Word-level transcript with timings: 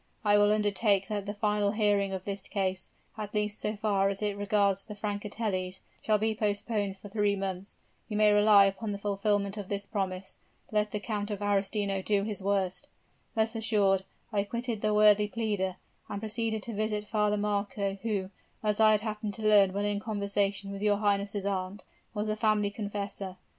I 0.25 0.35
will 0.35 0.51
undertake 0.51 1.09
that 1.09 1.27
the 1.27 1.33
final 1.35 1.73
hearing 1.73 2.11
of 2.11 2.25
this 2.25 2.47
case, 2.47 2.89
at 3.19 3.35
least 3.35 3.61
so 3.61 3.75
far 3.75 4.09
as 4.09 4.23
it 4.23 4.35
regards 4.35 4.83
the 4.83 4.95
Francatellis, 4.95 5.79
shall 6.01 6.17
be 6.17 6.33
postponed 6.33 6.97
for 6.97 7.07
three 7.07 7.35
months. 7.35 7.77
You 8.09 8.17
may 8.17 8.31
rely 8.31 8.65
upon 8.65 8.93
the 8.93 8.97
fulfillment 8.97 9.57
of 9.57 9.69
this 9.69 9.85
promise, 9.85 10.39
let 10.71 10.89
the 10.89 10.99
Count 10.99 11.29
of 11.29 11.39
Arestino 11.43 12.01
do 12.03 12.23
his 12.23 12.41
worst.' 12.41 12.87
Thus 13.35 13.53
assured, 13.55 14.03
I 14.33 14.43
quitted 14.43 14.81
the 14.81 14.91
worthy 14.95 15.27
pleader, 15.27 15.75
and 16.09 16.19
proceeded 16.19 16.63
to 16.63 16.73
visit 16.73 17.05
Father 17.05 17.37
Marco, 17.37 17.99
who, 18.01 18.31
as 18.63 18.79
I 18.79 18.93
had 18.93 19.01
happened 19.01 19.35
to 19.35 19.43
learn 19.43 19.71
when 19.71 19.85
in 19.85 19.99
conversation 19.99 20.71
with 20.71 20.81
your 20.81 20.97
highness' 20.97 21.45
aunt, 21.45 21.83
was 22.15 22.25
the 22.25 22.35
family 22.35 22.71
confessor. 22.71 23.37